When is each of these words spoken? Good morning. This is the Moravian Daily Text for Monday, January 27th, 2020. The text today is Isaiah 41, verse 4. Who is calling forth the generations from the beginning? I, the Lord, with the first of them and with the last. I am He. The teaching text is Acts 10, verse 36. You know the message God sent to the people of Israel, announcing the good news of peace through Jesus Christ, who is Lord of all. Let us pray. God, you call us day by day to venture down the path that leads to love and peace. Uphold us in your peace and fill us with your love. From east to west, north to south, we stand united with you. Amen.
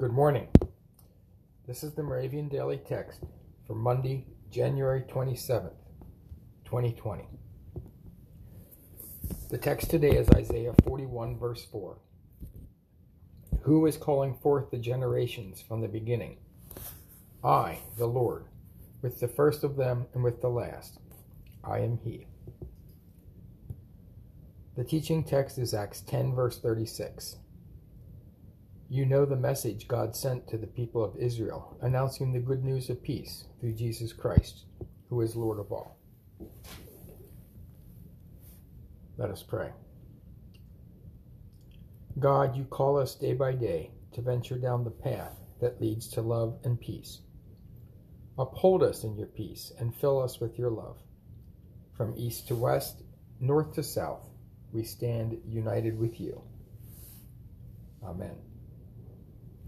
Good 0.00 0.12
morning. 0.14 0.48
This 1.66 1.82
is 1.82 1.92
the 1.92 2.02
Moravian 2.02 2.48
Daily 2.48 2.78
Text 2.78 3.20
for 3.66 3.74
Monday, 3.74 4.24
January 4.50 5.02
27th, 5.02 5.74
2020. 6.64 7.28
The 9.50 9.58
text 9.58 9.90
today 9.90 10.12
is 10.12 10.26
Isaiah 10.30 10.72
41, 10.86 11.38
verse 11.38 11.66
4. 11.66 11.98
Who 13.60 13.84
is 13.84 13.98
calling 13.98 14.38
forth 14.38 14.70
the 14.70 14.78
generations 14.78 15.60
from 15.60 15.82
the 15.82 15.88
beginning? 15.88 16.38
I, 17.44 17.80
the 17.98 18.06
Lord, 18.06 18.46
with 19.02 19.20
the 19.20 19.28
first 19.28 19.64
of 19.64 19.76
them 19.76 20.06
and 20.14 20.24
with 20.24 20.40
the 20.40 20.48
last. 20.48 20.98
I 21.62 21.80
am 21.80 21.98
He. 22.02 22.26
The 24.78 24.84
teaching 24.84 25.22
text 25.22 25.58
is 25.58 25.74
Acts 25.74 26.00
10, 26.00 26.34
verse 26.34 26.58
36. 26.58 27.36
You 28.92 29.06
know 29.06 29.24
the 29.24 29.36
message 29.36 29.86
God 29.86 30.16
sent 30.16 30.48
to 30.48 30.58
the 30.58 30.66
people 30.66 31.04
of 31.04 31.14
Israel, 31.16 31.78
announcing 31.80 32.32
the 32.32 32.40
good 32.40 32.64
news 32.64 32.90
of 32.90 33.00
peace 33.00 33.44
through 33.60 33.74
Jesus 33.74 34.12
Christ, 34.12 34.64
who 35.08 35.20
is 35.20 35.36
Lord 35.36 35.60
of 35.60 35.70
all. 35.70 35.96
Let 39.16 39.30
us 39.30 39.44
pray. 39.44 39.70
God, 42.18 42.56
you 42.56 42.64
call 42.64 42.98
us 42.98 43.14
day 43.14 43.32
by 43.32 43.52
day 43.52 43.92
to 44.12 44.22
venture 44.22 44.58
down 44.58 44.82
the 44.82 44.90
path 44.90 45.36
that 45.60 45.80
leads 45.80 46.08
to 46.08 46.20
love 46.20 46.58
and 46.64 46.80
peace. 46.80 47.20
Uphold 48.40 48.82
us 48.82 49.04
in 49.04 49.16
your 49.16 49.28
peace 49.28 49.72
and 49.78 49.94
fill 49.94 50.20
us 50.20 50.40
with 50.40 50.58
your 50.58 50.70
love. 50.70 50.96
From 51.96 52.14
east 52.16 52.48
to 52.48 52.56
west, 52.56 53.04
north 53.38 53.72
to 53.74 53.84
south, 53.84 54.28
we 54.72 54.82
stand 54.82 55.38
united 55.46 55.96
with 55.96 56.20
you. 56.20 56.42
Amen. 58.02 58.34